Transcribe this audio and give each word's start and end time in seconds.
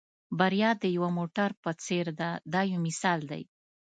بریا 0.39 0.71
د 0.83 0.83
یو 0.95 1.07
موټر 1.17 1.49
په 1.63 1.71
څېر 1.83 2.05
ده 2.19 2.29
دا 2.53 2.61
یو 2.71 2.79
مثال 2.87 3.19
دی. 3.31 3.43